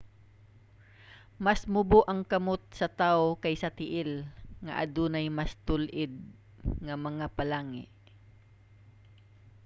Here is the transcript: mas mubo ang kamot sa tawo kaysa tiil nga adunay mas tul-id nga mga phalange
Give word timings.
mas 1.45 1.61
mubo 1.73 1.99
ang 2.07 2.21
kamot 2.31 2.61
sa 2.79 2.87
tawo 3.01 3.25
kaysa 3.43 3.69
tiil 3.79 4.11
nga 4.65 4.73
adunay 4.83 5.25
mas 5.37 5.51
tul-id 5.67 6.13
nga 6.85 6.95
mga 7.07 7.25
phalange 7.35 7.85